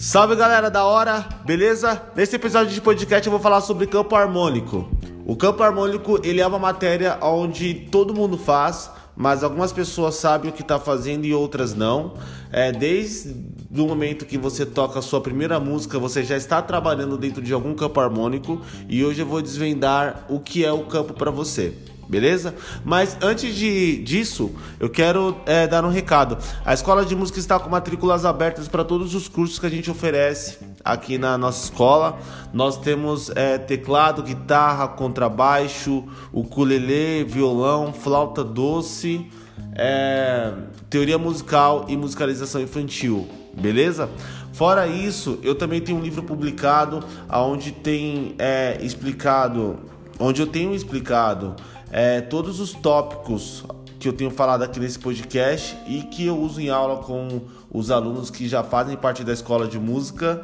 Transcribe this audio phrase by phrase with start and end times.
[0.00, 2.00] Salve galera da hora, beleza?
[2.14, 4.88] Nesse episódio de podcast eu vou falar sobre campo harmônico.
[5.26, 10.52] O campo harmônico ele é uma matéria onde todo mundo faz, mas algumas pessoas sabem
[10.52, 12.14] o que está fazendo e outras não.
[12.52, 13.34] É, desde
[13.76, 17.52] o momento que você toca a sua primeira música, você já está trabalhando dentro de
[17.52, 21.74] algum campo harmônico e hoje eu vou desvendar o que é o campo para você
[22.08, 22.54] beleza?
[22.84, 24.50] Mas antes de, disso,
[24.80, 26.38] eu quero é, dar um recado.
[26.64, 29.90] A Escola de Música está com matrículas abertas para todos os cursos que a gente
[29.90, 32.18] oferece aqui na nossa escola.
[32.52, 39.26] Nós temos é, teclado, guitarra, contrabaixo, ukulele, violão, flauta doce,
[39.74, 40.52] é,
[40.88, 44.08] teoria musical e musicalização infantil, beleza?
[44.52, 49.78] Fora isso, eu também tenho um livro publicado onde tem é, explicado,
[50.18, 51.54] onde eu tenho explicado
[51.90, 53.64] é, todos os tópicos
[53.98, 57.90] que eu tenho falado aqui nesse podcast e que eu uso em aula com os
[57.90, 60.42] alunos que já fazem parte da escola de música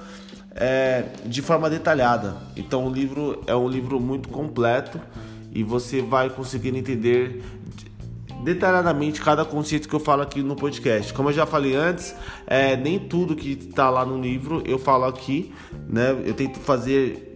[0.55, 2.37] é, de forma detalhada.
[2.57, 5.01] Então o livro é um livro muito completo
[5.53, 7.43] e você vai conseguir entender
[8.43, 11.15] detalhadamente cada conceito que eu falo aqui no podcast.
[11.15, 12.15] Como eu já falei antes,
[12.47, 15.53] é, nem tudo que está lá no livro eu falo aqui,
[15.89, 16.11] né?
[16.25, 17.34] Eu tento fazer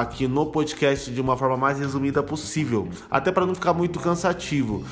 [0.00, 4.84] aqui no podcast de uma forma mais resumida possível, até para não ficar muito cansativo.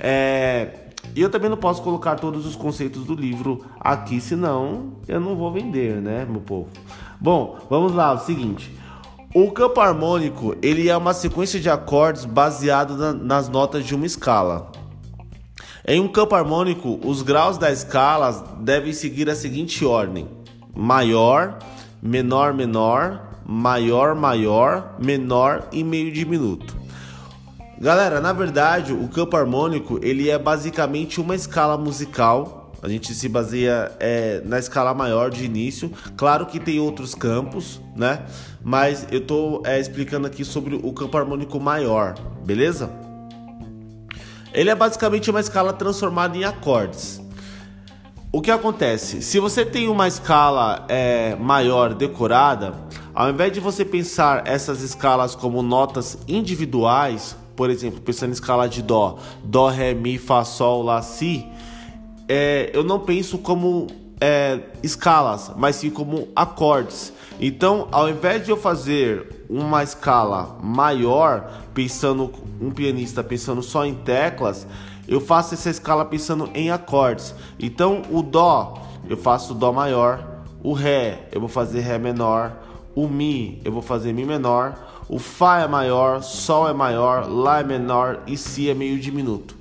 [0.00, 5.20] É, e eu também não posso colocar todos os conceitos do livro aqui, senão eu
[5.20, 6.68] não vou vender, né, meu povo?
[7.20, 8.74] Bom, vamos lá, o seguinte.
[9.34, 14.06] O campo harmônico, ele é uma sequência de acordes baseado na, nas notas de uma
[14.06, 14.72] escala.
[15.86, 20.28] Em um campo harmônico, os graus da escala devem seguir a seguinte ordem:
[20.74, 21.58] maior,
[22.02, 26.76] menor, menor, maior, maior, menor e meio diminuto.
[27.80, 32.72] Galera, na verdade, o campo harmônico ele é basicamente uma escala musical.
[32.82, 35.90] A gente se baseia é, na escala maior de início.
[36.14, 38.26] Claro que tem outros campos, né?
[38.62, 42.90] Mas eu tô é, explicando aqui sobre o campo harmônico maior, beleza?
[44.52, 47.20] Ele é basicamente uma escala transformada em acordes.
[48.30, 49.22] O que acontece?
[49.22, 52.74] Se você tem uma escala é, maior decorada,
[53.18, 58.68] ao invés de você pensar essas escalas como notas individuais, por exemplo, pensando em escala
[58.68, 61.44] de Dó, Dó, Ré, Mi, Fá, Sol, Lá, Si,
[62.28, 63.88] é, eu não penso como
[64.20, 67.12] é, escalas, mas sim como acordes.
[67.40, 73.94] Então, ao invés de eu fazer uma escala maior, pensando um pianista pensando só em
[73.94, 74.64] teclas,
[75.08, 77.34] eu faço essa escala pensando em acordes.
[77.58, 78.80] Então, o Dó,
[79.10, 80.24] eu faço Dó maior,
[80.62, 82.67] o Ré, eu vou fazer Ré menor,
[82.98, 84.74] o Mi eu vou fazer Mi menor,
[85.08, 89.56] o Fá é maior, Sol é maior, Lá é menor e Si é meio diminuto.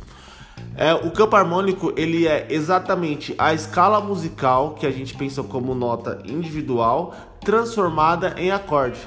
[0.75, 5.75] É, o campo harmônico ele é exatamente a escala musical que a gente pensa como
[5.75, 8.99] nota individual transformada em acorde.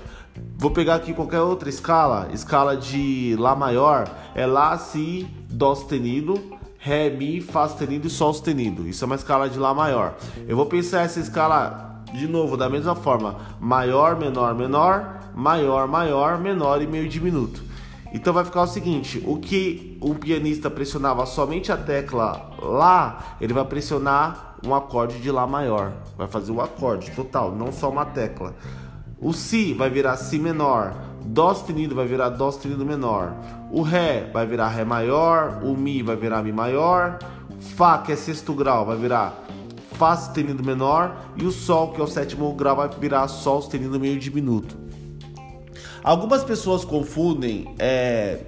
[0.57, 6.41] Vou pegar aqui qualquer outra escala, escala de Lá maior, é Lá, Si, Dó sustenido,
[6.79, 8.87] Ré, Mi, Fá sustenido e Sol sustenido.
[8.87, 10.15] Isso é uma escala de Lá maior.
[10.47, 16.39] Eu vou pensar essa escala de novo, da mesma forma, maior, menor, menor, maior, maior,
[16.39, 17.71] menor e meio diminuto.
[18.13, 23.53] Então vai ficar o seguinte: o que um pianista pressionava somente a tecla Lá, ele
[23.53, 28.05] vai pressionar um acorde de Lá maior, vai fazer o acorde total, não só uma
[28.05, 28.55] tecla.
[29.21, 30.95] O Si vai virar Si menor,
[31.25, 33.33] Dó sustenido vai virar Dó sustenido menor,
[33.71, 37.19] o Ré vai virar Ré maior, o Mi vai virar Mi maior,
[37.77, 39.35] Fá, que é sexto grau, vai virar
[40.01, 44.01] Fá sustenido menor e o Sol, que é o sétimo grau, vai virar Sol sustenido
[44.01, 44.75] meio diminuto.
[46.03, 48.39] Algumas pessoas confundem é,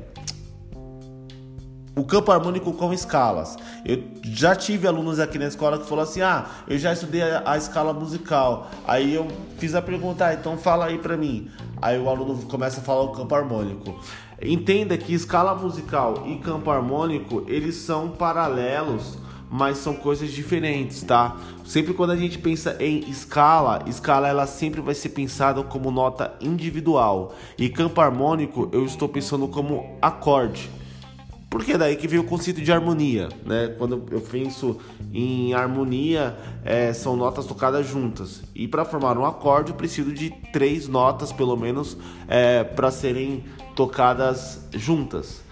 [1.95, 3.59] o campo harmônico com escalas.
[3.85, 7.43] Eu já tive alunos aqui na escola que falaram assim: ah, eu já estudei a,
[7.45, 8.71] a escala musical.
[8.87, 11.51] Aí eu fiz a pergunta, ah, então fala aí pra mim.
[11.83, 14.01] Aí o aluno começa a falar o campo harmônico.
[14.41, 19.19] Entenda que escala musical e campo harmônico eles são paralelos
[19.53, 21.37] mas são coisas diferentes, tá?
[21.63, 26.35] Sempre quando a gente pensa em escala, escala ela sempre vai ser pensada como nota
[26.41, 30.71] individual e campo harmônico eu estou pensando como acorde.
[31.51, 33.75] Porque é daí que veio o conceito de harmonia, né?
[33.77, 34.79] Quando eu penso
[35.13, 36.35] em harmonia,
[36.65, 38.43] é, são notas tocadas juntas.
[38.55, 41.95] E para formar um acorde, eu preciso de três notas, pelo menos,
[42.27, 43.45] é, para serem
[43.77, 45.43] tocadas juntas.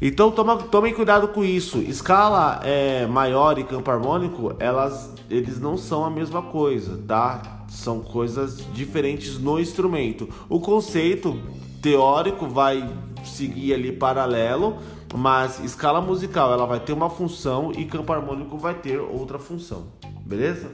[0.00, 1.78] Então toma, tomem cuidado com isso.
[1.78, 7.64] Escala é, maior e campo harmônico, elas, eles não são a mesma coisa, tá?
[7.68, 10.28] São coisas diferentes no instrumento.
[10.48, 11.38] O conceito
[11.82, 12.88] teórico vai
[13.24, 14.78] seguir ali paralelo,
[15.14, 19.88] mas escala musical ela vai ter uma função e campo harmônico vai ter outra função,
[20.24, 20.70] beleza?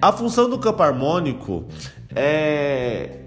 [0.00, 1.64] A função do campo harmônico
[2.14, 3.20] é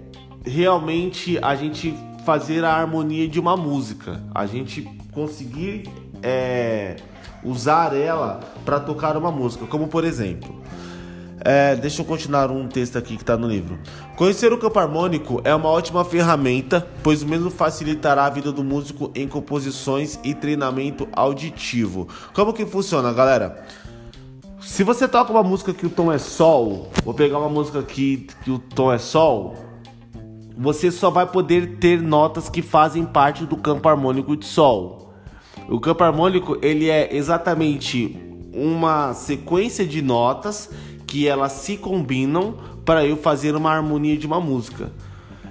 [0.44, 1.94] realmente a gente
[2.24, 4.82] fazer a harmonia de uma música, a gente
[5.12, 5.88] conseguir
[6.22, 6.96] é,
[7.42, 10.60] usar ela para tocar uma música, como por exemplo.
[11.42, 13.78] É, deixa eu continuar um texto aqui que está no livro.
[14.14, 19.10] Conhecer o campo harmônico é uma ótima ferramenta, pois mesmo facilitará a vida do músico
[19.14, 22.06] em composições e treinamento auditivo.
[22.34, 23.64] Como que funciona, galera?
[24.60, 28.26] Se você toca uma música que o tom é sol, vou pegar uma música aqui
[28.44, 29.56] que o tom é sol,
[30.62, 35.14] você só vai poder ter notas que fazem parte do campo harmônico de sol.
[35.66, 38.14] O campo harmônico ele é exatamente
[38.52, 40.68] uma sequência de notas
[41.06, 44.92] que elas se combinam para eu fazer uma harmonia de uma música.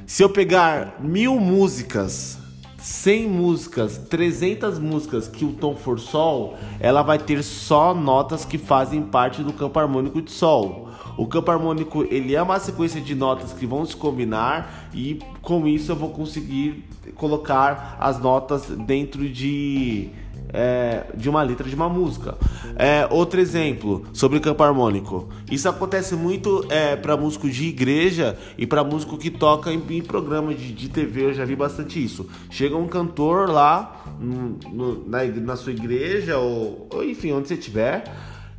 [0.06, 2.38] Se eu pegar mil músicas
[2.82, 8.58] 100 músicas, 300 músicas que o tom for sol, ela vai ter só notas que
[8.58, 10.90] fazem parte do campo harmônico de sol.
[11.18, 15.68] O campo harmônico ele é uma sequência de notas que vão se combinar e com
[15.68, 16.86] isso eu vou conseguir
[17.16, 20.10] colocar as notas dentro de
[20.52, 22.38] é, de uma letra de uma música.
[22.76, 25.30] É, outro exemplo sobre campo harmônico.
[25.50, 30.02] Isso acontece muito é, para músico de igreja e para músico que toca em, em
[30.02, 31.26] programa de, de, TV.
[31.26, 32.28] Eu já vi bastante isso.
[32.50, 38.04] Chega um cantor lá no, na, na, sua igreja ou, ou, enfim, onde você estiver.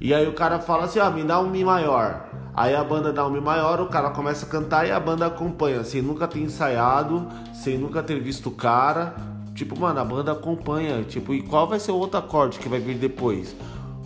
[0.01, 2.31] E aí o cara fala assim, ah, me dá um Mi maior.
[2.55, 5.27] Aí a banda dá um Mi maior, o cara começa a cantar e a banda
[5.27, 9.15] acompanha, sem nunca ter ensaiado, sem nunca ter visto o cara,
[9.61, 11.03] Tipo, mano, a banda acompanha.
[11.03, 13.55] Tipo, e qual vai ser o outro acorde que vai vir depois?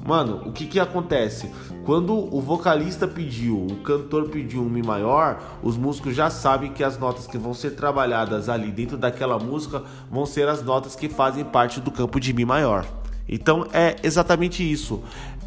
[0.04, 1.48] Mano, o que que acontece?
[1.84, 6.82] Quando o vocalista pediu, o cantor pediu um Mi maior, os músicos já sabem que
[6.82, 11.08] as notas que vão ser trabalhadas ali dentro daquela música vão ser as notas que
[11.08, 12.84] fazem parte do campo de Mi maior.
[13.28, 15.04] Então é exatamente isso.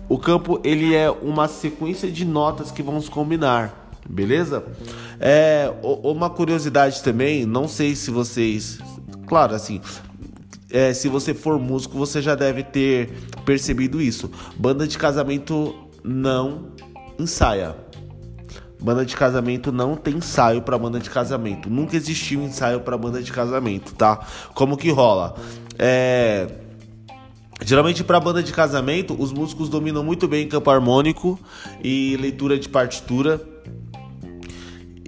[0.08, 4.64] O campo ele é uma sequência de notas que vão se combinar, beleza?
[5.20, 8.80] É uma curiosidade também, não sei se vocês
[9.28, 9.82] Claro, assim,
[10.72, 13.12] é, se você for músico, você já deve ter
[13.46, 14.32] percebido isso.
[14.58, 16.72] Banda de casamento não
[17.20, 17.76] ensaia.
[18.80, 21.70] Banda de casamento não tem ensaio para banda de casamento.
[21.70, 24.26] Nunca existiu ensaio para banda de casamento, tá?
[24.54, 25.36] Como que rola?
[25.78, 26.48] É...
[27.66, 31.40] Geralmente para banda de casamento, os músicos dominam muito bem campo harmônico
[31.84, 33.42] e leitura de partitura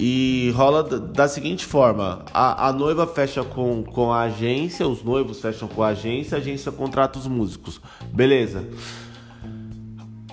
[0.02, 5.42] e rola da seguinte forma: a, a, noiva fecha com, com a agência, os noivos
[5.42, 7.82] fecham com a agência, a agência contrata os músicos.
[8.14, 8.66] Beleza.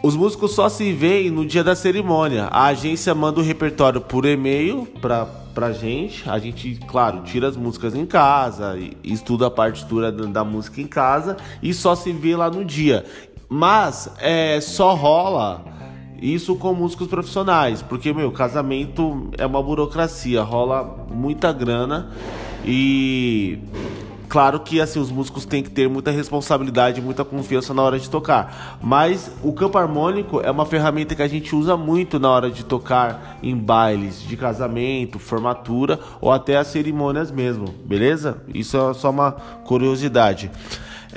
[0.02, 2.44] Os músicos só se veem no dia da cerimônia.
[2.44, 6.28] A agência manda o repertório por e-mail pra, pra gente.
[6.30, 11.36] A gente, claro, tira as músicas em casa, estuda a partitura da música em casa
[11.60, 13.04] e só se vê lá no dia.
[13.48, 15.75] Mas é, só rola
[16.20, 22.10] isso com músicos profissionais, porque meu, casamento é uma burocracia, rola muita grana
[22.64, 23.58] e
[24.28, 28.08] claro que assim os músicos têm que ter muita responsabilidade, muita confiança na hora de
[28.08, 28.78] tocar.
[28.82, 32.64] Mas o campo harmônico é uma ferramenta que a gente usa muito na hora de
[32.64, 38.38] tocar em bailes de casamento, formatura ou até as cerimônias mesmo, beleza?
[38.52, 40.50] Isso é só uma curiosidade.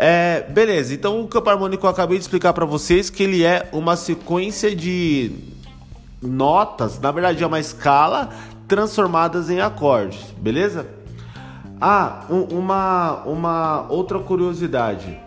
[0.01, 3.67] É, beleza, então o campo harmônico eu acabei de explicar para vocês que ele é
[3.73, 5.29] uma sequência de
[6.21, 8.29] notas, na verdade é uma escala
[8.65, 10.87] transformadas em acordes, beleza?
[11.81, 15.19] Ah, um, uma, uma outra curiosidade.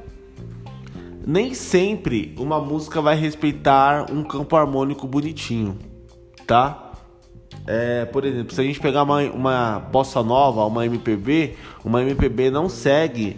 [1.26, 5.76] Nem sempre uma música vai respeitar um campo harmônico bonitinho,
[6.47, 6.92] tá?
[7.66, 12.50] É, por exemplo, se a gente pegar uma, uma bossa nova, uma MPB, uma MPB
[12.50, 13.37] não segue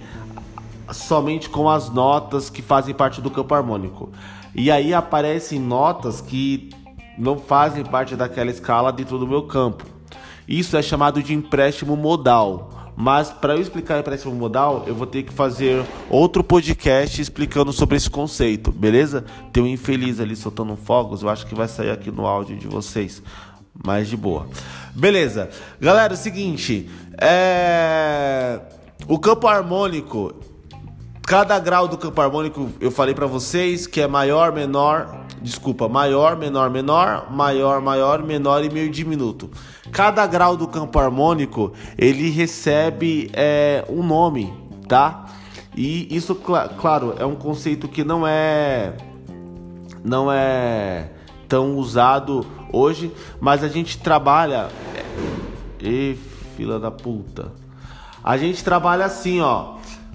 [0.93, 4.11] somente com as notas que fazem parte do campo harmônico.
[4.55, 6.71] E aí aparecem notas que
[7.19, 9.85] não fazem parte daquela escala dentro do meu campo.
[10.47, 12.71] Isso é chamado de empréstimo modal.
[12.97, 17.97] Mas para eu explicar empréstimo modal, eu vou ter que fazer outro podcast explicando sobre
[17.97, 19.25] esse conceito, beleza?
[19.53, 22.69] Tem um infeliz ali soltando fogos, eu acho que vai sair aqui no áudio de
[22.69, 23.21] vocês.
[23.85, 24.47] Mas de boa.
[24.95, 25.51] Beleza.
[25.81, 26.89] Galera, é o seguinte,
[27.21, 28.61] é...
[29.09, 30.33] o campo harmônico
[31.35, 36.37] Cada grau do campo harmônico eu falei para vocês que é maior, menor, desculpa, maior,
[36.37, 39.51] menor, menor, maior, maior, menor e meio diminuto.
[39.91, 44.55] Cada grau do campo harmônico ele recebe é, um nome,
[44.87, 45.27] tá?
[45.77, 48.93] E isso, cl claro, é um conceito que não é
[50.05, 51.11] não é
[51.49, 54.69] tão usado hoje, mas a gente trabalha.
[55.81, 56.17] E
[56.57, 57.51] fila da puta.
[58.23, 59.75] A gente trabalha assim, ó.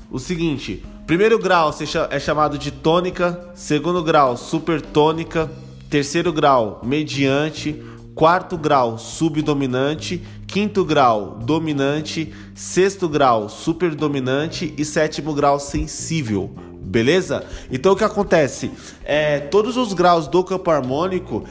[0.09, 1.73] O seguinte, Primeiro grau
[2.11, 5.49] é chamado de tônica, segundo grau supertônica,
[5.89, 15.59] terceiro grau mediante, quarto grau subdominante, quinto grau dominante, sexto grau superdominante e sétimo grau
[15.59, 16.53] sensível.
[16.79, 17.43] Beleza?
[17.71, 18.69] Então o que acontece?
[19.03, 21.43] É, todos os graus do campo harmônico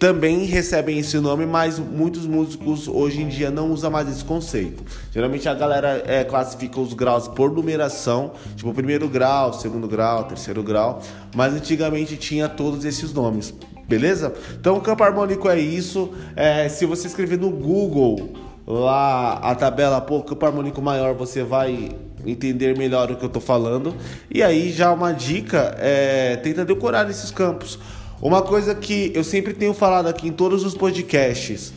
[0.00, 4.82] também recebem esse nome, mas muitos músicos hoje em dia não usam mais esse conceito.
[5.12, 10.62] Geralmente a galera é, classifica os graus por numeração, tipo primeiro grau, segundo grau, terceiro
[10.62, 11.02] grau,
[11.36, 13.54] mas antigamente tinha todos esses nomes
[13.86, 14.32] beleza?
[14.58, 16.12] Então o campo harmônico é isso.
[16.36, 21.90] É, se você escrever no Google lá a tabela pô, campo harmônico maior, você vai
[22.24, 23.96] entender melhor o que eu tô falando.
[24.32, 27.80] E aí já uma dica é tenta decorar esses campos.
[28.22, 31.72] Uma coisa que eu sempre tenho falado aqui em todos os podcasts.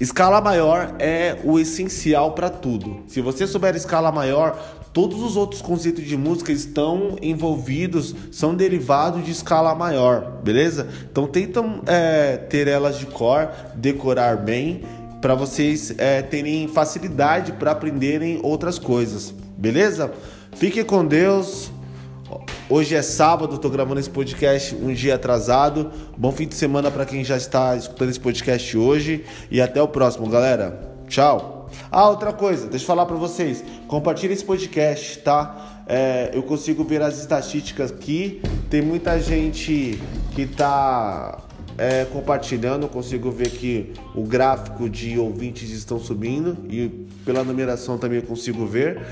[0.00, 3.04] Escala maior é o essencial para tudo.
[3.06, 4.58] Se você souber escala maior,
[4.92, 10.88] todos os outros conceitos de música estão envolvidos, são derivados de escala maior, beleza?
[11.08, 14.82] Então tentam é, ter elas de cor, decorar bem,
[15.20, 20.10] para vocês é, terem facilidade para aprenderem outras coisas, beleza?
[20.52, 21.70] Fique com Deus.
[22.72, 25.90] Hoje é sábado, estou gravando esse podcast um dia atrasado.
[26.16, 29.88] Bom fim de semana para quem já está escutando esse podcast hoje e até o
[29.88, 30.80] próximo, galera.
[31.08, 31.68] Tchau.
[31.90, 33.64] Ah, outra coisa, deixa eu falar para vocês.
[33.88, 35.82] Compartilhe esse podcast, tá?
[35.88, 38.40] É, eu consigo ver as estatísticas aqui.
[38.70, 40.00] Tem muita gente
[40.36, 41.40] que tá
[41.76, 42.84] é, compartilhando.
[42.84, 46.88] Eu consigo ver que o gráfico de ouvintes estão subindo e
[47.24, 49.02] pela numeração também eu consigo ver.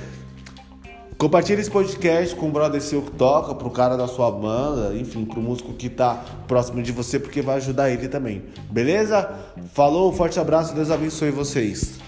[1.19, 5.25] Compartilhe esse podcast com o brother seu que toca, pro cara da sua banda, enfim,
[5.25, 8.45] pro músico que tá próximo de você, porque vai ajudar ele também.
[8.71, 9.29] Beleza?
[9.75, 11.99] Falou, forte abraço, Deus abençoe vocês.